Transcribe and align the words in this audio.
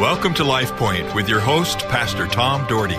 Welcome 0.00 0.32
to 0.36 0.44
Life 0.44 0.74
Point 0.76 1.14
with 1.14 1.28
your 1.28 1.40
host, 1.40 1.80
Pastor 1.80 2.26
Tom 2.26 2.66
Dougherty. 2.66 2.94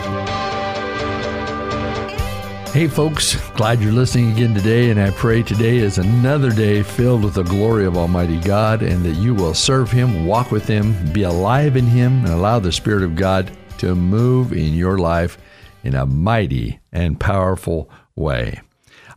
Hey, 2.70 2.88
folks, 2.88 3.38
glad 3.54 3.82
you're 3.82 3.92
listening 3.92 4.32
again 4.34 4.54
today, 4.54 4.92
and 4.92 5.02
I 5.02 5.10
pray 5.10 5.42
today 5.42 5.78
is 5.78 5.98
another 5.98 6.52
day 6.52 6.84
filled 6.84 7.24
with 7.24 7.34
the 7.34 7.42
glory 7.42 7.88
of 7.88 7.98
Almighty 7.98 8.40
God 8.40 8.84
and 8.84 9.04
that 9.04 9.16
you 9.16 9.34
will 9.34 9.56
serve 9.56 9.90
Him, 9.90 10.28
walk 10.28 10.52
with 10.52 10.68
Him, 10.68 11.12
be 11.12 11.24
alive 11.24 11.76
in 11.76 11.88
Him, 11.88 12.24
and 12.24 12.36
allow 12.36 12.60
the 12.60 12.72
Spirit 12.72 13.02
of 13.02 13.16
God 13.16 13.50
to 13.80 13.96
move 13.96 14.54
in 14.54 14.76
your 14.76 15.00
life 15.00 15.40
in 15.84 15.96
a 15.96 16.06
mighty 16.06 16.82
and 16.92 17.20
powerful 17.20 17.90
way. 18.16 18.62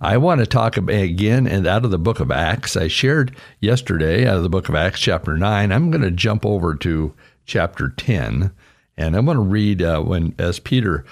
I 0.00 0.16
want 0.16 0.40
to 0.40 0.46
talk 0.46 0.78
again 0.78 1.46
and 1.46 1.66
out 1.66 1.84
of 1.84 1.90
the 1.90 1.98
book 1.98 2.18
of 2.18 2.30
Acts. 2.30 2.78
I 2.78 2.88
shared 2.88 3.36
yesterday 3.60 4.26
out 4.26 4.38
of 4.38 4.42
the 4.42 4.48
book 4.48 4.70
of 4.70 4.74
Acts, 4.74 5.00
chapter 5.00 5.36
9. 5.36 5.70
I'm 5.70 5.90
going 5.90 6.02
to 6.02 6.10
jump 6.10 6.46
over 6.46 6.74
to 6.76 7.14
chapter 7.44 7.88
10, 7.88 8.52
and 8.96 9.16
I'm 9.16 9.24
going 9.24 9.36
to 9.36 9.42
read 9.42 9.82
uh, 9.82 10.00
when 10.00 10.34
as 10.38 10.58
Peter 10.58 11.04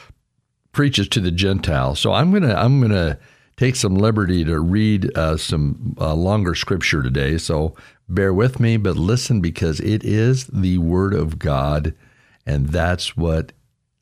preaches 0.72 1.08
to 1.08 1.20
the 1.20 1.30
Gentiles. 1.30 2.00
So 2.00 2.12
I'm 2.12 2.32
gonna 2.32 2.54
I'm 2.54 2.80
gonna 2.80 3.18
take 3.56 3.76
some 3.76 3.94
liberty 3.94 4.44
to 4.44 4.58
read 4.58 5.16
uh, 5.16 5.36
some 5.36 5.96
uh, 6.00 6.14
longer 6.14 6.54
scripture 6.54 7.02
today. 7.02 7.38
So 7.38 7.76
bear 8.08 8.32
with 8.34 8.58
me, 8.58 8.76
but 8.76 8.96
listen 8.96 9.40
because 9.40 9.78
it 9.80 10.02
is 10.02 10.46
the 10.46 10.78
Word 10.78 11.14
of 11.14 11.38
God, 11.38 11.94
and 12.44 12.68
that's 12.68 13.16
what 13.16 13.52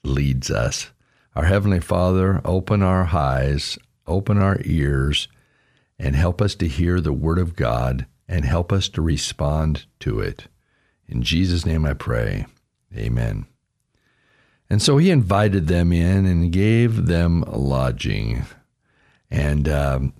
leads 0.04 0.50
us. 0.50 0.90
Our 1.36 1.44
Heavenly 1.44 1.80
Father, 1.80 2.40
open 2.44 2.82
our 2.82 3.04
eyes, 3.14 3.78
open 4.06 4.38
our 4.38 4.60
ears, 4.64 5.28
and 5.98 6.16
help 6.16 6.40
us 6.40 6.54
to 6.56 6.68
hear 6.68 7.00
the 7.00 7.12
Word 7.12 7.38
of 7.38 7.54
God 7.54 8.06
and 8.28 8.44
help 8.44 8.72
us 8.72 8.88
to 8.90 9.02
respond 9.02 9.86
to 10.00 10.20
it. 10.20 10.46
In 11.10 11.22
Jesus' 11.22 11.66
name 11.66 11.84
I 11.84 11.94
pray. 11.94 12.46
Amen. 12.96 13.46
And 14.68 14.80
so 14.80 14.98
he 14.98 15.10
invited 15.10 15.66
them 15.66 15.92
in 15.92 16.26
and 16.26 16.52
gave 16.52 17.06
them 17.06 17.44
lodging. 17.48 18.44
And 19.28 19.68
um, 19.68 20.14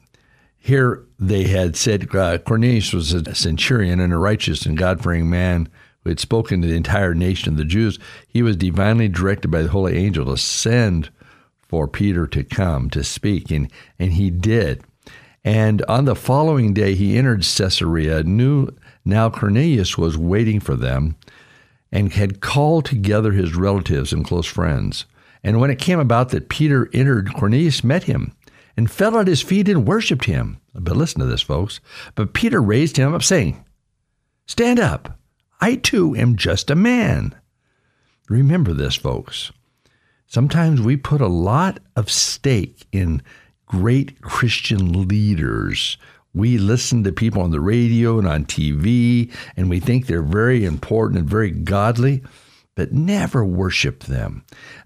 here 0.59 1.05
they 1.19 1.45
had 1.45 1.77
said 1.77 2.15
uh, 2.15 2.39
Cornelius 2.39 2.93
was 2.93 3.13
a 3.13 3.35
centurion 3.35 4.01
and 4.01 4.13
a 4.13 4.19
righteous 4.19 4.67
and 4.67 4.77
God 4.77 5.03
fearing 5.03 5.31
man 5.31 5.69
who 6.03 6.11
had 6.11 6.19
spoken 6.19 6.61
to 6.61 6.69
the 6.69 6.77
entire 6.77 7.15
nation 7.15 7.53
of 7.53 7.57
the 7.59 7.65
Jews. 7.65 7.99
He 8.27 8.43
was 8.43 8.57
divinely 8.57 9.09
directed 9.09 9.49
by 9.49 9.63
the 9.63 9.69
holy 9.69 9.97
angel 9.97 10.27
to 10.27 10.37
send 10.37 11.11
for 11.61 11.87
Peter 11.87 12.27
to 12.27 12.43
come 12.43 12.91
to 12.91 13.05
speak, 13.05 13.53
and, 13.53 13.71
and 13.99 14.15
he 14.15 14.29
did. 14.29 14.83
And 15.45 15.83
on 15.89 16.05
the 16.05 16.17
following 16.17 16.75
day, 16.75 16.95
he 16.95 17.17
entered 17.17 17.43
Caesarea, 17.43 18.25
knew 18.25 18.71
now 19.11 19.29
Cornelius 19.29 19.99
was 19.99 20.17
waiting 20.17 20.61
for 20.61 20.77
them 20.77 21.17
and 21.93 22.13
had 22.13 22.41
called 22.41 22.85
together 22.85 23.33
his 23.33 23.55
relatives 23.55 24.13
and 24.13 24.25
close 24.25 24.47
friends. 24.47 25.05
And 25.43 25.61
when 25.61 25.71
it 25.71 25.79
came 25.79 25.99
about 25.99 26.31
that 26.31 26.49
Peter 26.49 26.89
entered, 26.93 27.35
Cornelius 27.35 27.83
met 27.83 28.05
him 28.05 28.37
and 28.77 28.91
fell 28.91 29.19
at 29.19 29.27
his 29.27 29.43
feet 29.43 29.69
and 29.69 29.87
worshipped 29.87 30.27
him. 30.27 30.61
But 30.75 30.97
listen 30.97 31.21
to 31.21 31.27
this, 31.27 31.43
folks. 31.43 31.81
But 32.15 32.35
Peter 32.35 32.63
raised 32.63 32.97
him 32.97 33.15
up, 33.15 33.23
saying, 33.23 33.65
Stand 34.47 34.81
up. 34.81 35.19
I 35.61 35.77
too 35.77 36.15
am 36.17 36.37
just 36.37 36.71
a 36.71 36.75
man. 36.75 37.35
Remember 38.29 38.73
this, 38.73 38.95
folks. 38.95 39.53
Sometimes 40.27 40.81
we 40.81 40.97
put 40.97 41.21
a 41.21 41.27
lot 41.27 41.81
of 41.97 42.11
stake 42.11 42.87
in 42.93 43.23
great 43.67 44.21
Christian 44.21 45.07
leaders 45.09 45.99
we 46.33 46.59
listen 46.59 47.05
to 47.05 47.13
people 47.13 47.43
on 47.43 47.51
the 47.51 47.61
radio 47.61 48.19
and 48.19 48.29
on 48.29 48.45
TV, 48.45 49.33
and 49.57 49.69
we 49.69 49.81
think 49.81 50.07
they're 50.07 50.23
very 50.23 50.65
important 50.65 51.19
and 51.19 51.29
very 51.29 51.51
godly, 51.51 52.23
but 52.77 52.93
never 52.93 53.45
worship 53.45 54.05
them. 54.05 54.45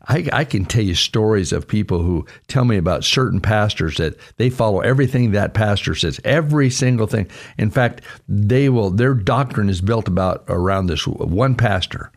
I, 0.09 0.29
I, 0.33 0.45
can 0.45 0.65
tell 0.65 0.83
you 0.83 0.95
stories 0.95 1.53
of 1.53 1.69
people 1.69 2.03
who 2.03 2.27
tell 2.49 2.65
me 2.65 2.79
about 2.79 3.05
certain 3.05 3.41
pastors 3.41 3.99
that 3.99 4.17
they 4.37 4.49
follow 4.49 4.81
everything 4.81 5.33
that 5.33 5.55
pastor 5.55 5.95
says, 5.95 6.19
every 6.25 6.71
single 6.71 7.07
thing. 7.07 7.29
In 7.59 7.71
fact, 7.71 8.01
they 8.27 8.71
will. 8.71 8.91
Their 8.91 9.15
doctrine 9.15 9.69
is 9.69 9.83
built 9.83 10.09
about 10.09 10.45
around 10.49 10.87
this 10.87 11.07
one 11.07 11.55
pastor. 11.55 12.11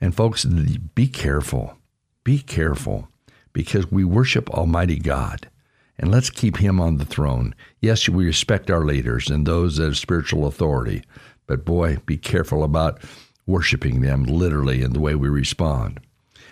And 0.00 0.14
folks, 0.14 0.44
be 0.46 1.06
careful. 1.06 1.76
Be 2.24 2.38
careful 2.38 3.08
because 3.52 3.92
we 3.92 4.04
worship 4.04 4.50
Almighty 4.50 4.98
God 4.98 5.48
and 6.02 6.10
let's 6.10 6.30
keep 6.30 6.56
him 6.56 6.80
on 6.80 6.96
the 6.96 7.04
throne. 7.04 7.54
Yes, 7.80 8.08
we 8.08 8.26
respect 8.26 8.70
our 8.70 8.84
leaders 8.84 9.30
and 9.30 9.46
those 9.46 9.76
that 9.76 9.84
have 9.84 9.96
spiritual 9.96 10.46
authority, 10.46 11.04
but 11.46 11.64
boy, 11.64 11.98
be 12.04 12.18
careful 12.18 12.64
about 12.64 13.00
worshiping 13.46 14.00
them 14.00 14.24
literally 14.24 14.82
in 14.82 14.92
the 14.94 15.00
way 15.00 15.14
we 15.14 15.28
respond. 15.28 16.00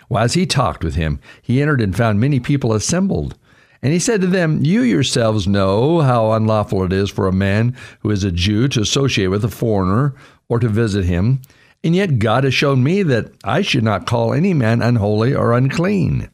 Well, 0.07 0.23
as 0.23 0.35
he 0.35 0.45
talked 0.45 0.85
with 0.85 0.95
him, 0.95 1.19
he 1.41 1.61
entered 1.61 1.81
and 1.81 1.95
found 1.95 2.19
many 2.19 2.39
people 2.39 2.73
assembled. 2.73 3.37
And 3.81 3.91
he 3.91 3.99
said 3.99 4.21
to 4.21 4.27
them, 4.27 4.63
You 4.63 4.83
yourselves 4.83 5.47
know 5.47 5.99
how 5.99 6.31
unlawful 6.31 6.83
it 6.85 6.93
is 6.93 7.09
for 7.09 7.27
a 7.27 7.33
man 7.33 7.75
who 7.99 8.11
is 8.11 8.23
a 8.23 8.31
Jew 8.31 8.69
to 8.69 8.81
associate 8.81 9.27
with 9.27 9.43
a 9.43 9.49
foreigner 9.49 10.15
or 10.47 10.59
to 10.59 10.69
visit 10.69 11.03
him. 11.03 11.41
And 11.83 11.93
yet 11.93 12.19
God 12.19 12.45
has 12.45 12.53
shown 12.53 12.83
me 12.83 13.03
that 13.03 13.31
I 13.43 13.63
should 13.63 13.83
not 13.83 14.05
call 14.05 14.33
any 14.33 14.53
man 14.53 14.81
unholy 14.81 15.33
or 15.33 15.51
unclean. 15.51 16.29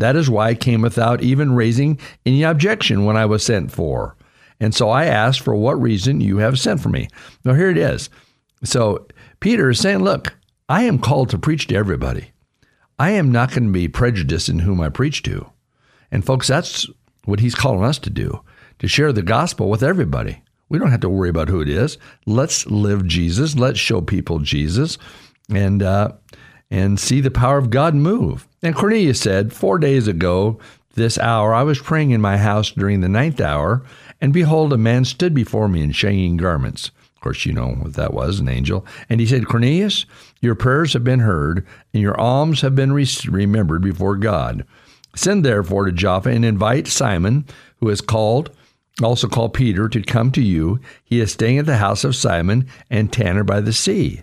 That 0.00 0.16
is 0.16 0.30
why 0.30 0.48
I 0.48 0.54
came 0.54 0.82
without 0.82 1.22
even 1.22 1.54
raising 1.54 1.98
any 2.24 2.42
objection 2.42 3.04
when 3.04 3.16
I 3.16 3.26
was 3.26 3.44
sent 3.44 3.70
for. 3.70 4.16
And 4.58 4.74
so 4.74 4.90
I 4.90 5.04
asked 5.04 5.40
for 5.40 5.54
what 5.54 5.80
reason 5.80 6.20
you 6.20 6.38
have 6.38 6.58
sent 6.58 6.80
for 6.80 6.88
me. 6.88 7.08
Now, 7.44 7.54
here 7.54 7.70
it 7.70 7.78
is. 7.78 8.10
So 8.64 9.06
Peter 9.40 9.70
is 9.70 9.78
saying, 9.78 10.00
Look, 10.00 10.36
I 10.68 10.82
am 10.84 10.98
called 10.98 11.30
to 11.30 11.38
preach 11.38 11.66
to 11.68 11.76
everybody. 11.76 12.32
I 12.98 13.10
am 13.10 13.32
not 13.32 13.50
going 13.50 13.64
to 13.64 13.72
be 13.72 13.88
prejudiced 13.88 14.48
in 14.48 14.60
whom 14.60 14.80
I 14.80 14.88
preach 14.88 15.22
to. 15.22 15.50
And 16.10 16.24
folks, 16.24 16.46
that's 16.46 16.86
what 17.24 17.40
he's 17.40 17.54
calling 17.54 17.84
us 17.84 17.98
to 18.00 18.10
do 18.10 18.42
to 18.78 18.88
share 18.88 19.12
the 19.12 19.22
gospel 19.22 19.68
with 19.68 19.82
everybody. 19.82 20.42
We 20.68 20.78
don't 20.78 20.90
have 20.90 21.00
to 21.00 21.08
worry 21.08 21.28
about 21.28 21.48
who 21.48 21.60
it 21.60 21.68
is. 21.68 21.98
Let's 22.26 22.66
live 22.66 23.06
Jesus. 23.06 23.56
Let's 23.56 23.78
show 23.78 24.00
people 24.00 24.38
Jesus. 24.38 24.96
And, 25.52 25.82
uh, 25.82 26.12
and 26.70 26.98
see 26.98 27.20
the 27.20 27.30
power 27.30 27.58
of 27.58 27.70
God 27.70 27.94
move. 27.94 28.46
And 28.62 28.74
Cornelius 28.74 29.20
said, 29.20 29.52
Four 29.52 29.78
days 29.78 30.06
ago, 30.06 30.58
this 30.94 31.18
hour, 31.18 31.54
I 31.54 31.62
was 31.62 31.78
praying 31.78 32.10
in 32.10 32.20
my 32.20 32.36
house 32.36 32.70
during 32.72 33.00
the 33.00 33.08
ninth 33.08 33.40
hour, 33.40 33.82
and 34.20 34.32
behold, 34.32 34.72
a 34.72 34.78
man 34.78 35.04
stood 35.04 35.34
before 35.34 35.68
me 35.68 35.82
in 35.82 35.92
shining 35.92 36.36
garments. 36.36 36.90
Of 37.14 37.20
course, 37.20 37.46
you 37.46 37.52
know 37.52 37.68
what 37.68 37.94
that 37.94 38.12
was, 38.12 38.40
an 38.40 38.48
angel. 38.48 38.86
And 39.08 39.20
he 39.20 39.26
said, 39.26 39.46
Cornelius, 39.46 40.04
your 40.40 40.54
prayers 40.54 40.94
have 40.94 41.04
been 41.04 41.20
heard, 41.20 41.66
and 41.94 42.02
your 42.02 42.18
alms 42.20 42.62
have 42.62 42.74
been 42.74 42.92
re- 42.92 43.06
remembered 43.28 43.82
before 43.82 44.16
God. 44.16 44.64
Send 45.14 45.44
therefore 45.44 45.84
to 45.84 45.92
Joppa 45.92 46.30
and 46.30 46.44
invite 46.44 46.86
Simon, 46.86 47.44
who 47.78 47.88
is 47.88 48.00
called, 48.00 48.50
also 49.02 49.28
called 49.28 49.54
Peter, 49.54 49.88
to 49.88 50.02
come 50.02 50.32
to 50.32 50.42
you. 50.42 50.80
He 51.04 51.20
is 51.20 51.32
staying 51.32 51.58
at 51.58 51.66
the 51.66 51.76
house 51.76 52.04
of 52.04 52.16
Simon 52.16 52.66
and 52.90 53.12
Tanner 53.12 53.44
by 53.44 53.60
the 53.60 53.72
sea. 53.72 54.22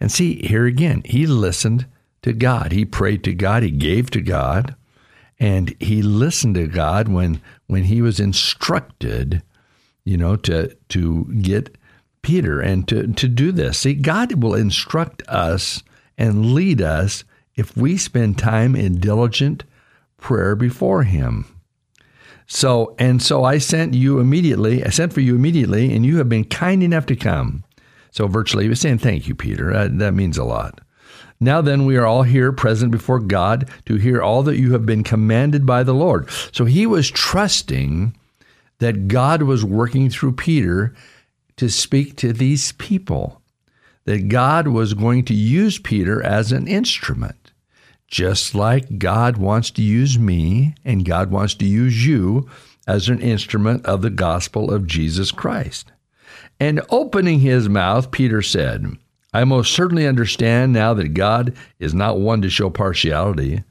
And 0.00 0.12
see, 0.12 0.46
here 0.46 0.66
again, 0.66 1.02
he 1.04 1.26
listened 1.26 1.86
to 2.22 2.32
God. 2.32 2.72
He 2.72 2.84
prayed 2.84 3.24
to 3.24 3.34
God. 3.34 3.62
He 3.62 3.70
gave 3.70 4.10
to 4.10 4.20
God. 4.20 4.74
And 5.40 5.74
he 5.78 6.02
listened 6.02 6.56
to 6.56 6.66
God 6.66 7.08
when, 7.08 7.40
when 7.66 7.84
he 7.84 8.02
was 8.02 8.18
instructed, 8.18 9.42
you 10.04 10.16
know, 10.16 10.36
to, 10.36 10.74
to 10.88 11.24
get 11.40 11.76
Peter 12.22 12.60
and 12.60 12.88
to, 12.88 13.06
to 13.06 13.28
do 13.28 13.52
this. 13.52 13.78
See, 13.78 13.94
God 13.94 14.42
will 14.42 14.54
instruct 14.54 15.22
us 15.28 15.82
and 16.16 16.52
lead 16.54 16.82
us 16.82 17.22
if 17.54 17.76
we 17.76 17.96
spend 17.96 18.38
time 18.38 18.74
in 18.74 19.00
diligent 19.00 19.64
prayer 20.16 20.56
before 20.56 21.04
him. 21.04 21.46
So, 22.46 22.96
and 22.98 23.22
so 23.22 23.44
I 23.44 23.58
sent 23.58 23.94
you 23.94 24.20
immediately, 24.20 24.84
I 24.84 24.88
sent 24.88 25.12
for 25.12 25.20
you 25.20 25.34
immediately, 25.34 25.94
and 25.94 26.04
you 26.04 26.16
have 26.16 26.28
been 26.28 26.44
kind 26.44 26.82
enough 26.82 27.06
to 27.06 27.16
come. 27.16 27.62
So 28.10 28.26
virtually, 28.26 28.64
he 28.64 28.70
was 28.70 28.80
saying, 28.80 28.98
Thank 28.98 29.28
you, 29.28 29.34
Peter. 29.34 29.72
Uh, 29.72 29.88
that 29.92 30.14
means 30.14 30.38
a 30.38 30.44
lot. 30.44 30.80
Now 31.40 31.60
then, 31.60 31.84
we 31.84 31.96
are 31.96 32.06
all 32.06 32.24
here 32.24 32.50
present 32.50 32.90
before 32.90 33.20
God 33.20 33.68
to 33.86 33.96
hear 33.96 34.20
all 34.20 34.42
that 34.42 34.58
you 34.58 34.72
have 34.72 34.84
been 34.84 35.04
commanded 35.04 35.64
by 35.64 35.82
the 35.84 35.94
Lord. 35.94 36.28
So 36.52 36.64
he 36.64 36.84
was 36.86 37.10
trusting 37.10 38.16
that 38.78 39.08
God 39.08 39.42
was 39.42 39.64
working 39.64 40.10
through 40.10 40.32
Peter 40.32 40.94
to 41.56 41.68
speak 41.68 42.16
to 42.16 42.32
these 42.32 42.72
people, 42.72 43.40
that 44.04 44.28
God 44.28 44.68
was 44.68 44.94
going 44.94 45.24
to 45.26 45.34
use 45.34 45.78
Peter 45.78 46.22
as 46.22 46.52
an 46.52 46.66
instrument, 46.66 47.52
just 48.08 48.54
like 48.54 48.98
God 48.98 49.36
wants 49.36 49.70
to 49.72 49.82
use 49.82 50.18
me 50.18 50.74
and 50.84 51.04
God 51.04 51.30
wants 51.30 51.54
to 51.56 51.66
use 51.66 52.06
you 52.06 52.48
as 52.86 53.08
an 53.08 53.20
instrument 53.20 53.84
of 53.84 54.02
the 54.02 54.10
gospel 54.10 54.72
of 54.72 54.86
Jesus 54.86 55.30
Christ. 55.30 55.92
And 56.58 56.80
opening 56.90 57.40
his 57.40 57.68
mouth, 57.68 58.10
Peter 58.10 58.40
said, 58.42 58.96
I 59.32 59.44
most 59.44 59.72
certainly 59.72 60.06
understand 60.06 60.72
now 60.72 60.94
that 60.94 61.14
God 61.14 61.54
is 61.78 61.92
not 61.94 62.18
one 62.18 62.40
to 62.42 62.48
show 62.48 62.70
partiality, 62.70 63.62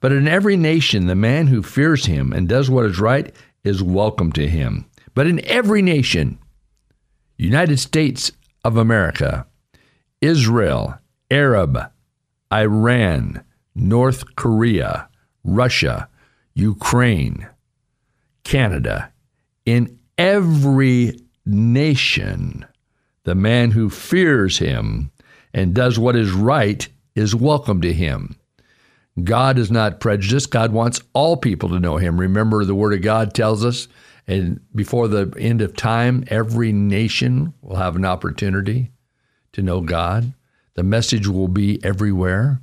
but 0.00 0.12
in 0.12 0.26
every 0.26 0.56
nation, 0.56 1.06
the 1.06 1.14
man 1.14 1.46
who 1.46 1.62
fears 1.62 2.06
him 2.06 2.32
and 2.32 2.48
does 2.48 2.68
what 2.68 2.84
is 2.84 2.98
right 2.98 3.34
is 3.62 3.82
welcome 3.82 4.32
to 4.32 4.48
him. 4.48 4.86
But 5.14 5.26
in 5.26 5.44
every 5.46 5.82
nation, 5.82 6.38
United 7.36 7.78
States 7.78 8.32
of 8.64 8.76
America, 8.76 9.46
Israel, 10.20 10.98
Arab, 11.30 11.78
Iran, 12.52 13.44
North 13.74 14.36
Korea, 14.36 15.08
Russia, 15.44 16.08
Ukraine, 16.54 17.48
Canada, 18.42 19.12
in 19.64 19.98
every 20.18 21.18
nation, 21.46 22.64
the 23.24 23.34
man 23.34 23.72
who 23.72 23.90
fears 23.90 24.58
him 24.58 25.10
and 25.52 25.74
does 25.74 25.98
what 25.98 26.16
is 26.16 26.30
right 26.30 26.86
is 27.14 27.34
welcome 27.34 27.80
to 27.80 27.92
him. 27.92 28.36
God 29.22 29.58
is 29.58 29.70
not 29.70 30.00
prejudiced. 30.00 30.50
God 30.50 30.72
wants 30.72 31.00
all 31.12 31.36
people 31.36 31.68
to 31.70 31.80
know 31.80 31.96
him. 31.96 32.18
Remember, 32.18 32.64
the 32.64 32.74
Word 32.74 32.94
of 32.94 33.02
God 33.02 33.34
tells 33.34 33.64
us, 33.64 33.86
and 34.26 34.60
before 34.74 35.06
the 35.06 35.32
end 35.38 35.60
of 35.60 35.76
time, 35.76 36.24
every 36.28 36.72
nation 36.72 37.54
will 37.62 37.76
have 37.76 37.94
an 37.94 38.04
opportunity 38.04 38.90
to 39.52 39.62
know 39.62 39.80
God. 39.80 40.32
The 40.74 40.82
message 40.82 41.28
will 41.28 41.48
be 41.48 41.82
everywhere, 41.84 42.60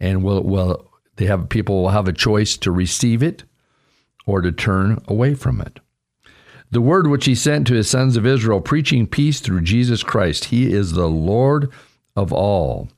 and 0.00 0.24
will 0.24 0.42
will 0.42 0.90
they 1.16 1.26
have 1.26 1.48
people 1.48 1.82
will 1.82 1.90
have 1.90 2.08
a 2.08 2.12
choice 2.12 2.56
to 2.58 2.72
receive 2.72 3.22
it 3.22 3.44
or 4.26 4.40
to 4.40 4.50
turn 4.50 5.02
away 5.06 5.34
from 5.34 5.60
it. 5.60 5.78
The 6.70 6.80
word 6.80 7.06
which 7.06 7.26
he 7.26 7.34
sent 7.34 7.66
to 7.68 7.74
his 7.74 7.88
sons 7.88 8.16
of 8.16 8.26
Israel, 8.26 8.60
preaching 8.60 9.06
peace 9.06 9.40
through 9.40 9.60
Jesus 9.62 10.02
Christ. 10.02 10.46
He 10.46 10.72
is 10.72 10.92
the 10.92 11.08
Lord 11.08 11.70
of 12.16 12.32
all. 12.32 12.88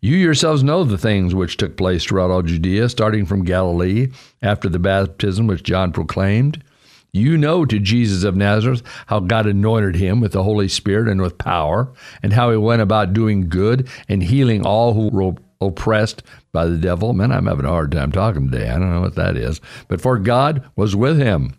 You 0.00 0.16
yourselves 0.16 0.64
know 0.64 0.82
the 0.82 0.98
things 0.98 1.34
which 1.34 1.56
took 1.56 1.76
place 1.76 2.02
throughout 2.02 2.30
all 2.30 2.42
Judea, 2.42 2.88
starting 2.88 3.26
from 3.26 3.44
Galilee 3.44 4.08
after 4.40 4.68
the 4.68 4.78
baptism 4.78 5.46
which 5.46 5.62
John 5.62 5.92
proclaimed. 5.92 6.64
You 7.12 7.36
know 7.36 7.66
to 7.66 7.78
Jesus 7.78 8.24
of 8.24 8.34
Nazareth 8.34 8.82
how 9.06 9.20
God 9.20 9.46
anointed 9.46 9.96
him 9.96 10.20
with 10.20 10.32
the 10.32 10.42
Holy 10.42 10.66
Spirit 10.66 11.08
and 11.08 11.20
with 11.20 11.36
power, 11.36 11.92
and 12.22 12.32
how 12.32 12.50
he 12.50 12.56
went 12.56 12.82
about 12.82 13.12
doing 13.12 13.48
good 13.48 13.88
and 14.08 14.22
healing 14.22 14.66
all 14.66 14.94
who 14.94 15.08
were 15.10 15.34
oppressed 15.60 16.22
by 16.52 16.66
the 16.66 16.78
devil. 16.78 17.12
Man, 17.12 17.30
I'm 17.30 17.46
having 17.46 17.66
a 17.66 17.68
hard 17.68 17.92
time 17.92 18.10
talking 18.10 18.50
today. 18.50 18.70
I 18.70 18.78
don't 18.78 18.92
know 18.92 19.02
what 19.02 19.16
that 19.16 19.36
is. 19.36 19.60
But 19.88 20.00
for 20.00 20.18
God 20.18 20.64
was 20.74 20.96
with 20.96 21.18
him. 21.18 21.54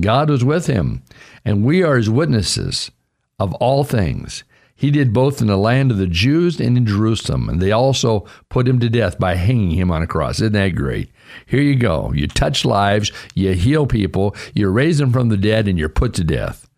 God 0.00 0.30
was 0.30 0.44
with 0.44 0.66
him, 0.66 1.02
and 1.44 1.64
we 1.64 1.82
are 1.82 1.96
his 1.96 2.10
witnesses 2.10 2.90
of 3.38 3.54
all 3.54 3.84
things. 3.84 4.44
He 4.74 4.92
did 4.92 5.12
both 5.12 5.40
in 5.40 5.48
the 5.48 5.56
land 5.56 5.90
of 5.90 5.96
the 5.96 6.06
Jews 6.06 6.60
and 6.60 6.76
in 6.76 6.86
Jerusalem, 6.86 7.48
and 7.48 7.60
they 7.60 7.72
also 7.72 8.26
put 8.48 8.68
him 8.68 8.78
to 8.78 8.88
death 8.88 9.18
by 9.18 9.34
hanging 9.34 9.72
him 9.72 9.90
on 9.90 10.02
a 10.02 10.06
cross. 10.06 10.36
Isn't 10.36 10.52
that 10.52 10.76
great? 10.76 11.10
Here 11.46 11.60
you 11.60 11.74
go. 11.74 12.12
You 12.12 12.28
touch 12.28 12.64
lives, 12.64 13.10
you 13.34 13.54
heal 13.54 13.86
people, 13.86 14.36
you 14.54 14.68
raise 14.68 14.98
them 14.98 15.12
from 15.12 15.30
the 15.30 15.36
dead, 15.36 15.66
and 15.66 15.78
you're 15.78 15.88
put 15.88 16.14
to 16.14 16.24
death. 16.24 16.68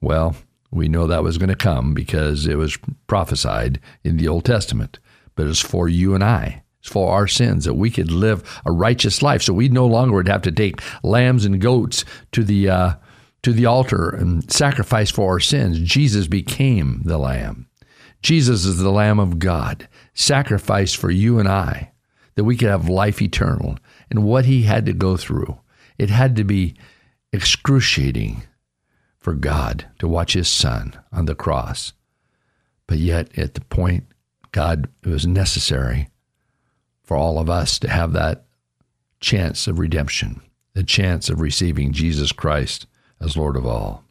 Well, 0.00 0.36
we 0.70 0.88
know 0.88 1.08
that 1.08 1.24
was 1.24 1.36
going 1.36 1.48
to 1.48 1.56
come 1.56 1.94
because 1.94 2.46
it 2.46 2.56
was 2.56 2.78
prophesied 3.08 3.80
in 4.04 4.18
the 4.18 4.28
Old 4.28 4.44
Testament, 4.44 5.00
but 5.34 5.46
it's 5.48 5.60
for 5.60 5.88
you 5.88 6.14
and 6.14 6.22
I. 6.22 6.62
For 6.82 7.12
our 7.12 7.28
sins 7.28 7.64
that 7.64 7.74
we 7.74 7.90
could 7.90 8.10
live 8.10 8.60
a 8.66 8.72
righteous 8.72 9.22
life. 9.22 9.42
So 9.42 9.52
we 9.52 9.68
no 9.68 9.86
longer 9.86 10.16
would 10.16 10.28
have 10.28 10.42
to 10.42 10.50
take 10.50 10.82
lambs 11.04 11.44
and 11.44 11.60
goats 11.60 12.04
to 12.32 12.42
the 12.42 12.68
uh, 12.68 12.94
to 13.42 13.52
the 13.52 13.66
altar 13.66 14.08
and 14.08 14.50
sacrifice 14.50 15.10
for 15.10 15.30
our 15.30 15.40
sins. 15.40 15.78
Jesus 15.80 16.26
became 16.26 17.02
the 17.04 17.18
Lamb. 17.18 17.68
Jesus 18.22 18.64
is 18.64 18.78
the 18.78 18.90
Lamb 18.90 19.18
of 19.18 19.38
God, 19.38 19.88
sacrificed 20.14 20.96
for 20.96 21.10
you 21.10 21.38
and 21.38 21.48
I, 21.48 21.90
that 22.36 22.44
we 22.44 22.56
could 22.56 22.68
have 22.68 22.88
life 22.88 23.20
eternal. 23.20 23.78
And 24.10 24.24
what 24.24 24.44
he 24.44 24.62
had 24.62 24.86
to 24.86 24.92
go 24.92 25.16
through, 25.16 25.58
it 25.98 26.08
had 26.08 26.36
to 26.36 26.44
be 26.44 26.76
excruciating 27.32 28.44
for 29.18 29.34
God 29.34 29.86
to 29.98 30.06
watch 30.06 30.34
his 30.34 30.48
son 30.48 30.94
on 31.12 31.26
the 31.26 31.34
cross. 31.34 31.92
But 32.86 32.98
yet, 32.98 33.36
at 33.36 33.54
the 33.54 33.60
point, 33.62 34.06
God, 34.52 34.88
it 35.02 35.08
was 35.08 35.26
necessary 35.26 36.08
for 37.02 37.16
all 37.16 37.38
of 37.38 37.50
us 37.50 37.78
to 37.80 37.88
have 37.88 38.12
that 38.12 38.44
chance 39.20 39.66
of 39.66 39.78
redemption, 39.78 40.40
the 40.74 40.82
chance 40.82 41.28
of 41.28 41.40
receiving 41.40 41.92
Jesus 41.92 42.32
Christ 42.32 42.86
as 43.20 43.36
Lord 43.36 43.56
of 43.56 43.66
all. 43.66 44.04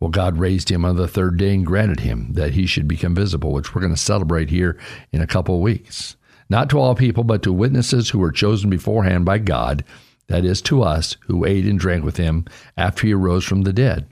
Well, 0.00 0.10
God 0.10 0.38
raised 0.38 0.70
him 0.70 0.84
on 0.84 0.96
the 0.96 1.08
third 1.08 1.38
day 1.38 1.54
and 1.54 1.64
granted 1.64 2.00
him 2.00 2.32
that 2.32 2.52
he 2.52 2.66
should 2.66 2.88
become 2.88 3.14
visible, 3.14 3.52
which 3.52 3.74
we're 3.74 3.80
going 3.80 3.94
to 3.94 4.00
celebrate 4.00 4.50
here 4.50 4.78
in 5.12 5.20
a 5.20 5.26
couple 5.26 5.54
of 5.54 5.62
weeks. 5.62 6.16
Not 6.50 6.68
to 6.70 6.78
all 6.78 6.94
people, 6.94 7.24
but 7.24 7.42
to 7.44 7.52
witnesses 7.52 8.10
who 8.10 8.18
were 8.18 8.32
chosen 8.32 8.68
beforehand 8.68 9.24
by 9.24 9.38
God, 9.38 9.84
that 10.26 10.44
is, 10.44 10.60
to 10.62 10.82
us 10.82 11.16
who 11.26 11.44
ate 11.44 11.64
and 11.64 11.78
drank 11.78 12.04
with 12.04 12.16
him 12.16 12.44
after 12.76 13.06
he 13.06 13.14
arose 13.14 13.44
from 13.44 13.62
the 13.62 13.72
dead. 13.72 14.06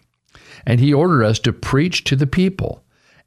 And 0.67 0.81
he 0.81 0.95
ordered 0.95 1.25
us 1.25 1.39
to 1.41 1.53
preach 1.53 2.05
to 2.05 2.17
the 2.17 2.27
people 2.27 2.83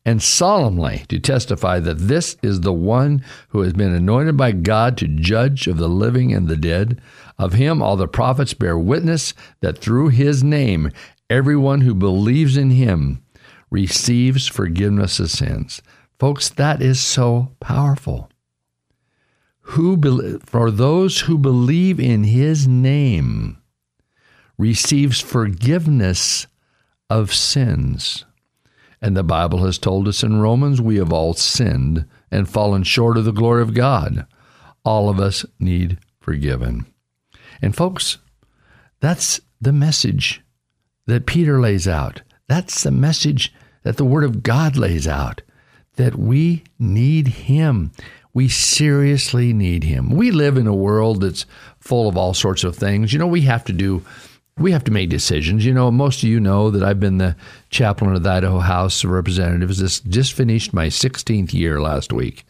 and 0.05 0.21
solemnly 0.21 1.03
to 1.09 1.19
testify 1.19 1.79
that 1.79 1.97
this 1.97 2.37
is 2.43 2.61
the 2.61 2.73
one 2.73 3.25
who 3.49 3.61
has 3.61 3.73
been 3.73 3.93
anointed 3.93 4.37
by 4.37 4.51
God 4.51 4.97
to 4.97 5.07
judge 5.07 5.67
of 5.67 5.77
the 5.77 5.89
living 5.89 6.31
and 6.31 6.47
the 6.47 6.55
dead. 6.55 7.01
Of 7.37 7.53
him, 7.53 7.81
all 7.81 7.97
the 7.97 8.07
prophets 8.07 8.53
bear 8.53 8.77
witness 8.77 9.33
that 9.61 9.79
through 9.79 10.09
his 10.09 10.43
name, 10.43 10.91
everyone 11.29 11.81
who 11.81 11.95
believes 11.95 12.55
in 12.55 12.69
him 12.69 13.23
receives 13.69 14.47
forgiveness 14.47 15.19
of 15.19 15.31
sins. 15.31 15.81
Folks, 16.19 16.49
that 16.49 16.81
is 16.81 17.01
so 17.01 17.51
powerful. 17.59 18.29
Who 19.69 20.39
for 20.45 20.69
those 20.69 21.21
who 21.21 21.37
believe 21.37 21.99
in 21.99 22.23
his 22.23 22.67
name 22.67 23.57
receives 24.57 25.19
forgiveness 25.19 26.47
of 27.09 27.33
sins. 27.33 28.23
And 29.01 29.15
the 29.15 29.23
Bible 29.23 29.65
has 29.65 29.77
told 29.77 30.07
us 30.07 30.23
in 30.23 30.41
Romans, 30.41 30.81
we 30.81 30.97
have 30.97 31.13
all 31.13 31.33
sinned 31.33 32.05
and 32.31 32.49
fallen 32.49 32.83
short 32.83 33.17
of 33.17 33.25
the 33.25 33.31
glory 33.31 33.61
of 33.61 33.73
God. 33.73 34.25
All 34.83 35.09
of 35.09 35.19
us 35.19 35.45
need 35.59 35.99
forgiven. 36.19 36.85
And 37.61 37.75
folks, 37.75 38.17
that's 38.99 39.41
the 39.61 39.73
message 39.73 40.41
that 41.07 41.25
Peter 41.25 41.59
lays 41.59 41.87
out. 41.87 42.21
That's 42.47 42.83
the 42.83 42.91
message 42.91 43.53
that 43.83 43.97
the 43.97 44.05
Word 44.05 44.23
of 44.23 44.43
God 44.43 44.77
lays 44.77 45.07
out 45.07 45.41
that 45.95 46.15
we 46.15 46.63
need 46.79 47.27
Him. 47.27 47.91
We 48.33 48.49
seriously 48.49 49.53
need 49.53 49.83
Him. 49.83 50.09
We 50.09 50.31
live 50.31 50.57
in 50.57 50.67
a 50.67 50.75
world 50.75 51.21
that's 51.21 51.45
full 51.79 52.09
of 52.09 52.17
all 52.17 52.33
sorts 52.33 52.63
of 52.63 52.75
things. 52.75 53.13
You 53.13 53.19
know, 53.19 53.27
we 53.27 53.41
have 53.41 53.63
to 53.65 53.73
do 53.73 54.03
we 54.57 54.71
have 54.71 54.83
to 54.85 54.91
make 54.91 55.09
decisions. 55.09 55.65
You 55.65 55.73
know, 55.73 55.91
most 55.91 56.23
of 56.23 56.29
you 56.29 56.39
know 56.39 56.71
that 56.71 56.83
I've 56.83 56.99
been 56.99 57.17
the 57.17 57.35
chaplain 57.69 58.15
of 58.15 58.23
the 58.23 58.29
Idaho 58.29 58.59
House 58.59 59.03
of 59.03 59.09
Representatives. 59.09 59.79
This 59.79 59.99
just 59.99 60.33
finished 60.33 60.73
my 60.73 60.87
16th 60.87 61.53
year 61.53 61.81
last 61.81 62.13
week. 62.13 62.45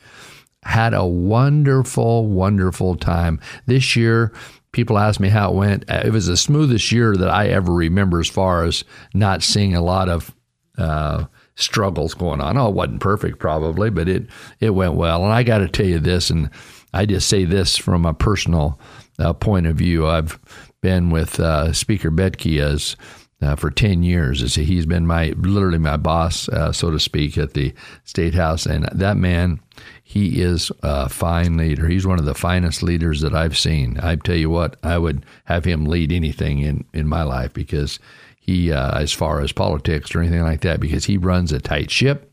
Had 0.63 0.93
a 0.93 1.05
wonderful, 1.05 2.27
wonderful 2.27 2.95
time. 2.95 3.39
This 3.65 3.95
year, 3.95 4.31
people 4.71 4.99
ask 4.99 5.19
me 5.19 5.29
how 5.29 5.51
it 5.51 5.55
went. 5.55 5.85
It 5.89 6.11
was 6.11 6.27
the 6.27 6.37
smoothest 6.37 6.91
year 6.91 7.15
that 7.15 7.29
I 7.29 7.47
ever 7.47 7.73
remember 7.73 8.19
as 8.19 8.29
far 8.29 8.63
as 8.63 8.83
not 9.13 9.41
seeing 9.41 9.75
a 9.75 9.81
lot 9.81 10.07
of 10.07 10.33
uh, 10.77 11.25
struggles 11.55 12.13
going 12.13 12.41
on. 12.41 12.57
Oh, 12.57 12.69
it 12.69 12.75
wasn't 12.75 12.99
perfect, 12.99 13.39
probably, 13.39 13.89
but 13.89 14.07
it, 14.07 14.27
it 14.59 14.71
went 14.71 14.93
well. 14.93 15.23
And 15.23 15.33
I 15.33 15.41
got 15.41 15.59
to 15.59 15.67
tell 15.67 15.87
you 15.87 15.99
this, 15.99 16.29
and 16.29 16.51
I 16.93 17.05
just 17.07 17.27
say 17.29 17.45
this 17.45 17.77
from 17.77 18.05
a 18.05 18.13
personal 18.13 18.79
uh, 19.17 19.33
point 19.33 19.65
of 19.65 19.75
view. 19.77 20.07
I've 20.07 20.39
been 20.85 21.09
with 21.09 21.39
uh, 21.39 21.73
Speaker 21.73 22.11
Bedke 22.11 22.61
as 22.61 22.95
uh, 23.41 23.55
for 23.55 23.71
10 23.71 24.03
years. 24.03 24.53
He's 24.53 24.85
been 24.85 25.07
my 25.07 25.29
literally 25.29 25.79
my 25.79 25.97
boss, 25.97 26.47
uh, 26.49 26.71
so 26.71 26.91
to 26.91 26.99
speak, 26.99 27.39
at 27.39 27.55
the 27.55 27.73
State 28.03 28.35
House. 28.35 28.67
And 28.67 28.87
that 28.91 29.17
man, 29.17 29.59
he 30.03 30.43
is 30.43 30.71
a 30.83 31.09
fine 31.09 31.57
leader. 31.57 31.87
He's 31.87 32.05
one 32.05 32.19
of 32.19 32.25
the 32.25 32.35
finest 32.35 32.83
leaders 32.83 33.21
that 33.21 33.33
I've 33.33 33.57
seen. 33.57 33.99
I 33.99 34.15
tell 34.17 34.35
you 34.35 34.51
what, 34.51 34.77
I 34.83 34.99
would 34.99 35.25
have 35.45 35.65
him 35.65 35.85
lead 35.85 36.11
anything 36.11 36.59
in, 36.59 36.85
in 36.93 37.07
my 37.07 37.23
life 37.23 37.51
because 37.51 37.97
he, 38.39 38.71
uh, 38.71 38.99
as 38.99 39.11
far 39.11 39.41
as 39.41 39.51
politics 39.51 40.13
or 40.13 40.21
anything 40.21 40.43
like 40.43 40.61
that, 40.61 40.79
because 40.79 41.05
he 41.05 41.17
runs 41.17 41.51
a 41.51 41.59
tight 41.59 41.89
ship. 41.89 42.31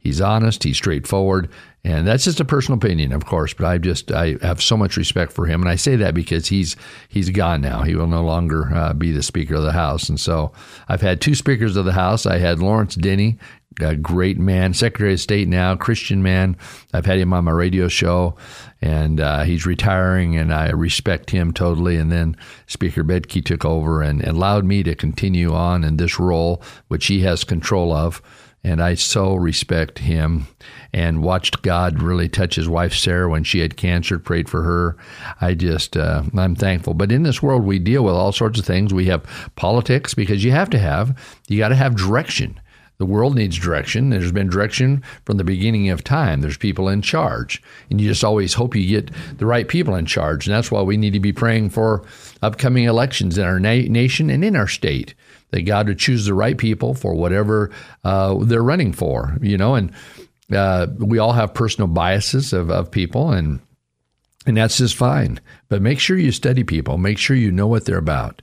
He's 0.00 0.20
honest, 0.20 0.64
he's 0.64 0.78
straightforward, 0.78 1.48
and 1.84 2.06
that's 2.06 2.24
just 2.24 2.40
a 2.40 2.46
personal 2.46 2.78
opinion, 2.78 3.12
of 3.12 3.26
course, 3.26 3.52
but 3.52 3.66
I 3.66 3.76
just 3.76 4.10
I 4.10 4.36
have 4.40 4.62
so 4.62 4.76
much 4.76 4.96
respect 4.96 5.32
for 5.32 5.44
him, 5.44 5.60
and 5.60 5.70
I 5.70 5.76
say 5.76 5.96
that 5.96 6.14
because 6.14 6.48
he's 6.48 6.76
he's 7.08 7.28
gone 7.28 7.60
now. 7.60 7.82
He 7.82 7.94
will 7.94 8.06
no 8.06 8.24
longer 8.24 8.74
uh, 8.74 8.94
be 8.94 9.12
the 9.12 9.22
Speaker 9.22 9.56
of 9.56 9.62
the 9.62 9.72
House, 9.72 10.08
and 10.08 10.18
so 10.18 10.52
I've 10.88 11.02
had 11.02 11.20
two 11.20 11.34
Speakers 11.34 11.76
of 11.76 11.84
the 11.84 11.92
House. 11.92 12.24
I 12.24 12.38
had 12.38 12.58
Lawerence 12.58 12.96
Denney, 12.96 13.38
a 13.80 13.96
great 13.96 14.38
man, 14.38 14.72
Secretary 14.72 15.12
of 15.12 15.20
State 15.20 15.46
now, 15.46 15.76
Christian 15.76 16.22
man. 16.22 16.56
I've 16.94 17.06
had 17.06 17.18
him 17.18 17.34
on 17.34 17.44
my 17.44 17.50
radio 17.50 17.88
show, 17.88 18.36
and 18.80 19.20
uh, 19.20 19.42
he's 19.42 19.66
retiring, 19.66 20.38
and 20.38 20.54
I 20.54 20.70
respect 20.70 21.30
him 21.30 21.52
totally. 21.52 21.96
And 21.96 22.10
then 22.10 22.34
Speaker 22.66 23.04
Bedke 23.04 23.44
took 23.44 23.64
over 23.64 24.00
and 24.00 24.24
allowed 24.24 24.64
me 24.64 24.82
to 24.84 24.94
continue 24.94 25.52
on 25.52 25.84
in 25.84 25.98
this 25.98 26.18
role, 26.18 26.62
which 26.88 27.06
he 27.06 27.20
has 27.20 27.44
control 27.44 27.92
of 27.92 28.22
and 28.64 28.82
I 28.82 28.94
so 28.94 29.34
respect 29.34 29.98
him 29.98 30.46
and 30.92 31.22
watched 31.22 31.62
God 31.62 32.02
really 32.02 32.28
touch 32.28 32.54
his 32.54 32.68
wife 32.68 32.94
Sarah 32.94 33.28
when 33.28 33.44
she 33.44 33.58
had 33.58 33.76
cancer, 33.76 34.18
prayed 34.18 34.48
for 34.48 34.62
her. 34.62 34.96
I 35.40 35.54
just, 35.54 35.96
uh, 35.96 36.22
I'm 36.36 36.54
thankful. 36.54 36.94
But 36.94 37.12
in 37.12 37.24
this 37.24 37.42
world, 37.42 37.64
we 37.64 37.78
deal 37.78 38.02
with 38.02 38.14
all 38.14 38.32
sorts 38.32 38.58
of 38.58 38.64
things. 38.64 38.94
We 38.94 39.06
have 39.06 39.24
politics 39.54 40.14
because 40.14 40.42
you 40.42 40.52
have 40.52 40.70
to 40.70 40.78
have, 40.78 41.18
you 41.46 41.58
got 41.58 41.68
to 41.68 41.74
have 41.74 41.94
direction. 41.94 42.58
The 42.98 43.06
world 43.06 43.34
needs 43.34 43.58
direction. 43.58 44.10
There's 44.10 44.32
been 44.32 44.48
direction 44.48 45.02
from 45.24 45.36
the 45.36 45.44
beginning 45.44 45.90
of 45.90 46.04
time. 46.04 46.40
There's 46.40 46.56
people 46.56 46.88
in 46.88 47.02
charge. 47.02 47.62
And 47.90 48.00
you 48.00 48.08
just 48.08 48.22
always 48.22 48.54
hope 48.54 48.76
you 48.76 48.86
get 48.86 49.10
the 49.38 49.46
right 49.46 49.66
people 49.66 49.96
in 49.96 50.06
charge. 50.06 50.46
And 50.46 50.54
that's 50.54 50.70
why 50.70 50.82
we 50.82 50.96
need 50.96 51.12
to 51.12 51.20
be 51.20 51.32
praying 51.32 51.70
for 51.70 52.04
upcoming 52.40 52.84
elections 52.84 53.36
in 53.36 53.44
our 53.44 53.58
na- 53.58 53.88
nation 53.88 54.30
and 54.30 54.44
in 54.44 54.54
our 54.54 54.68
state. 54.68 55.14
That 55.50 55.62
God 55.62 55.88
would 55.88 55.98
choose 55.98 56.26
the 56.26 56.34
right 56.34 56.58
people 56.58 56.94
for 56.94 57.14
whatever 57.14 57.70
uh, 58.02 58.34
they're 58.42 58.62
running 58.62 58.92
for, 58.92 59.36
you 59.40 59.56
know. 59.56 59.74
And 59.76 59.92
uh, 60.52 60.88
we 60.98 61.18
all 61.18 61.32
have 61.32 61.54
personal 61.54 61.88
biases 61.88 62.52
of, 62.52 62.70
of 62.70 62.90
people, 62.90 63.30
and 63.30 63.60
and 64.46 64.56
that's 64.56 64.78
just 64.78 64.96
fine. 64.96 65.40
But 65.68 65.80
make 65.80 66.00
sure 66.00 66.18
you 66.18 66.32
study 66.32 66.64
people. 66.64 66.98
Make 66.98 67.18
sure 67.18 67.36
you 67.36 67.52
know 67.52 67.68
what 67.68 67.84
they're 67.84 67.98
about 67.98 68.42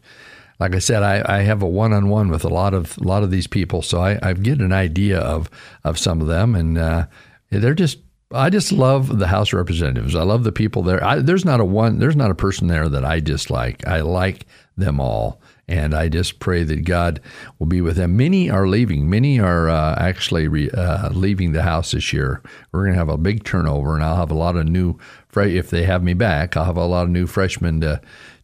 like 0.62 0.75
I 0.75 0.80
said, 0.80 1.01
I, 1.01 1.24
I 1.25 1.41
have 1.41 1.63
a 1.63 1.68
one 1.68 1.91
on 1.91 2.08
one 2.08 2.30
with 2.30 2.46
a 2.46 2.48
lot 2.48 2.75
of 2.75 2.96
a 3.00 3.03
lot 3.03 3.24
of 3.24 3.32
these 3.32 3.48
people, 3.48 3.82
so 3.82 4.00
I, 4.00 4.20
I 4.22 4.34
get 4.34 4.62
an 4.62 4.72
idea 4.72 5.20
of 5.20 5.50
of 5.84 5.98
some 5.98 6.22
of 6.22 6.27
them, 6.27 6.53
and 6.56 6.77
uh, 6.77 7.08
they're 7.50 7.74
just. 7.74 7.98
I 8.34 8.50
just 8.50 8.72
love 8.72 9.20
the 9.20 9.27
House 9.27 9.51
of 9.51 9.58
Representatives. 9.58 10.15
I 10.15 10.24
love 10.24 10.46
the 10.46 10.53
people 10.53 10.84
there. 10.84 11.03
I, 11.03 11.20
there's 11.20 11.44
not 11.44 11.60
a 11.60 11.65
one. 11.65 12.00
There's 12.00 12.15
not 12.15 12.32
a 12.32 12.36
person 12.36 12.68
there 12.68 12.88
that 12.88 13.03
I 13.03 13.20
dislike. 13.20 13.86
I 13.86 14.00
like 14.00 14.46
them 14.77 15.01
all, 15.01 15.41
and 15.68 15.94
I 15.94 16.08
just 16.08 16.39
pray 16.39 16.63
that 16.63 16.86
God 16.86 17.20
will 17.60 17.68
be 17.68 17.82
with 17.82 17.98
them. 17.98 18.15
Many 18.15 18.50
are 18.50 18.70
leaving. 18.70 19.10
Many 19.10 19.38
are 19.41 19.68
uh, 19.68 19.96
actually 20.00 20.48
re, 20.48 20.70
uh, 20.70 21.10
leaving 21.10 21.51
the 21.51 21.63
House 21.63 21.91
this 21.91 22.13
year. 22.13 22.41
We're 22.72 22.84
going 22.84 22.94
to 22.94 23.00
have 23.00 23.10
a 23.10 23.18
big 23.18 23.44
turnover, 23.44 23.96
and 23.96 24.03
I'll 24.03 24.15
have 24.15 24.32
a 24.32 24.36
lot 24.36 24.56
of 24.56 24.65
new. 24.65 24.98
If 25.36 25.70
they 25.70 25.84
have 25.84 26.01
me 26.01 26.13
back, 26.13 26.56
I'll 26.56 26.63
have 26.63 26.77
a 26.77 26.86
lot 26.86 27.03
of 27.03 27.10
new 27.10 27.27
freshmen 27.27 27.82
to 27.82 28.00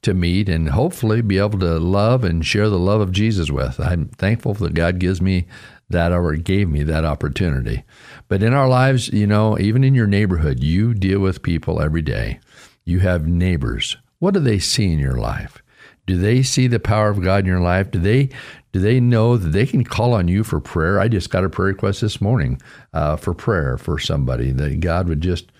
to 0.07 0.13
meet 0.13 0.47
and 0.47 0.69
hopefully 0.69 1.21
be 1.21 1.37
able 1.37 1.59
to 1.59 1.77
love 1.77 2.23
and 2.23 2.45
share 2.45 2.69
the 2.69 2.79
love 2.79 3.01
of 3.01 3.11
Jesus 3.11 3.51
with. 3.51 3.77
I'm 3.79 4.07
thankful 4.07 4.53
that 4.55 4.73
God 4.73 4.99
gives 4.99 5.21
me 5.21 5.47
that 5.89 6.13
or 6.13 6.33
gave 6.35 6.69
me 6.69 6.83
that 6.83 7.03
opportunity. 7.03 7.83
But 8.29 8.41
in 8.41 8.53
our 8.53 8.69
lives, 8.69 9.09
you 9.09 9.27
know, 9.27 9.59
even 9.59 9.83
in 9.83 9.93
your 9.93 10.07
neighborhood, 10.07 10.63
you 10.63 10.93
deal 10.93 11.19
with 11.19 11.43
people 11.43 11.81
every 11.81 12.01
day. 12.01 12.39
You 12.85 12.99
have 12.99 13.27
neighbors. 13.27 13.97
What 14.19 14.33
do 14.33 14.39
they 14.39 14.59
see 14.59 14.91
in 14.91 14.99
your 14.99 15.17
life? 15.17 15.61
Do 16.05 16.17
they 16.17 16.41
see 16.41 16.67
the 16.67 16.79
power 16.79 17.09
of 17.09 17.21
God 17.21 17.41
in 17.41 17.45
your 17.45 17.59
life? 17.59 17.91
Do 17.91 17.99
they 17.99 18.29
do 18.71 18.79
they 18.79 19.01
know 19.01 19.35
that 19.35 19.49
they 19.49 19.65
can 19.65 19.83
call 19.83 20.13
on 20.13 20.29
you 20.29 20.45
for 20.45 20.61
prayer? 20.61 21.01
I 21.01 21.09
just 21.09 21.31
got 21.31 21.43
a 21.43 21.49
prayer 21.49 21.67
request 21.67 21.99
this 21.99 22.21
morning 22.21 22.61
uh, 22.93 23.17
for 23.17 23.33
prayer 23.33 23.77
for 23.77 23.99
somebody 23.99 24.51
that 24.53 24.79
God 24.79 25.09
would 25.09 25.19
just 25.19 25.51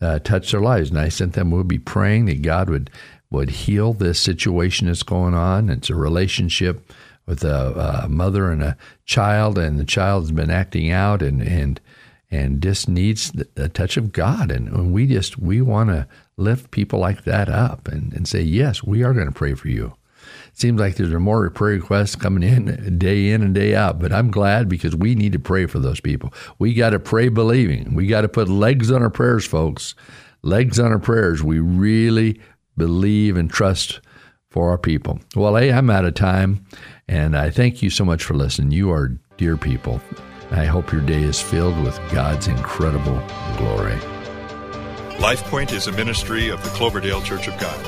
uh, 0.00 0.18
touch 0.20 0.52
their 0.52 0.60
lives, 0.60 0.90
and 0.90 0.98
I 0.98 1.08
sent 1.08 1.32
them. 1.32 1.50
We'll 1.50 1.64
be 1.64 1.78
praying 1.78 2.26
that 2.26 2.42
God 2.42 2.68
would 2.70 2.90
would 3.30 3.50
heal 3.50 3.92
this 3.92 4.20
situation 4.20 4.86
that's 4.86 5.02
going 5.02 5.34
on. 5.34 5.68
It's 5.68 5.90
a 5.90 5.94
relationship 5.94 6.92
with 7.26 7.42
a, 7.42 8.02
a, 8.04 8.08
mother 8.08 8.50
and 8.50 8.62
a 8.62 8.76
child, 9.04 9.58
and 9.58 9.78
the 9.78 9.84
child's 9.84 10.30
been 10.30 10.50
acting 10.50 10.90
out 10.90 11.22
and 11.22 11.42
and 11.42 11.80
and 12.30 12.60
just 12.60 12.88
needs 12.88 13.30
the 13.32 13.68
touch 13.68 13.96
of 13.96 14.12
God. 14.12 14.50
And, 14.50 14.68
and 14.68 14.92
we 14.92 15.06
just 15.06 15.38
we 15.38 15.60
want 15.60 15.90
to 15.90 16.06
lift 16.36 16.70
people 16.70 16.98
like 16.98 17.24
that 17.24 17.48
up 17.48 17.88
and, 17.88 18.12
and 18.12 18.28
say, 18.28 18.42
yes, 18.42 18.82
we 18.82 19.02
are 19.02 19.14
going 19.14 19.26
to 19.26 19.32
pray 19.32 19.54
for 19.54 19.68
you. 19.68 19.94
It 20.48 20.58
seems 20.58 20.80
like 20.80 20.96
there's 20.96 21.12
more 21.12 21.48
prayer 21.50 21.74
requests 21.74 22.16
coming 22.16 22.42
in 22.42 22.98
day 22.98 23.30
in 23.30 23.42
and 23.42 23.54
day 23.54 23.74
out, 23.74 24.00
but 24.00 24.12
I'm 24.12 24.30
glad 24.30 24.68
because 24.68 24.96
we 24.96 25.14
need 25.14 25.32
to 25.32 25.38
pray 25.38 25.66
for 25.66 25.78
those 25.78 26.00
people. 26.00 26.32
We 26.58 26.74
got 26.74 26.90
to 26.90 26.98
pray 26.98 27.28
believing. 27.28 27.94
We 27.94 28.06
got 28.06 28.22
to 28.22 28.28
put 28.28 28.48
legs 28.48 28.90
on 28.90 29.02
our 29.02 29.10
prayers, 29.10 29.46
folks. 29.46 29.94
Legs 30.42 30.80
on 30.80 30.92
our 30.92 30.98
prayers. 30.98 31.42
We 31.42 31.60
really, 31.60 32.40
believe 32.76 33.36
and 33.36 33.50
trust 33.50 34.00
for 34.50 34.70
our 34.70 34.78
people. 34.78 35.20
Well, 35.34 35.56
hey, 35.56 35.72
I'm 35.72 35.90
out 35.90 36.04
of 36.04 36.14
time, 36.14 36.64
and 37.08 37.36
I 37.36 37.50
thank 37.50 37.82
you 37.82 37.90
so 37.90 38.04
much 38.04 38.24
for 38.24 38.34
listening. 38.34 38.70
You 38.72 38.90
are 38.90 39.18
dear 39.36 39.56
people. 39.56 40.00
I 40.50 40.64
hope 40.64 40.92
your 40.92 41.00
day 41.00 41.22
is 41.22 41.40
filled 41.40 41.78
with 41.82 42.00
God's 42.12 42.46
incredible 42.46 43.20
glory. 43.58 43.96
LifePoint 45.18 45.72
is 45.72 45.86
a 45.86 45.92
ministry 45.92 46.50
of 46.50 46.62
the 46.62 46.70
Cloverdale 46.70 47.20
Church 47.22 47.48
of 47.48 47.58
God. 47.58 47.78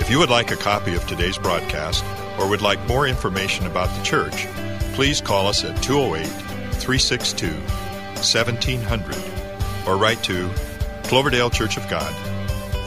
If 0.00 0.10
you 0.10 0.18
would 0.18 0.30
like 0.30 0.50
a 0.50 0.56
copy 0.56 0.94
of 0.94 1.06
today's 1.06 1.38
broadcast 1.38 2.04
or 2.38 2.48
would 2.48 2.62
like 2.62 2.86
more 2.86 3.06
information 3.06 3.66
about 3.66 3.88
the 3.96 4.02
church, 4.04 4.46
please 4.94 5.20
call 5.20 5.46
us 5.46 5.64
at 5.64 5.82
208 5.82 6.26
362 6.74 7.48
1700 7.48 9.16
or 9.86 9.96
write 9.96 10.22
to 10.24 10.48
Cloverdale 11.04 11.50
Church 11.50 11.76
of 11.76 11.88
God. 11.88 12.31